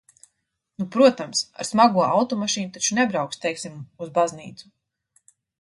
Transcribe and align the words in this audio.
Nu, 0.79 0.85
protams, 0.95 1.41
ar 1.61 1.67
smago 1.69 2.03
automašīnu 2.07 2.73
taču 2.79 2.99
nebrauks, 3.01 3.45
teiksim, 3.47 3.79
uz 4.07 4.15
baznīcu! 4.17 4.77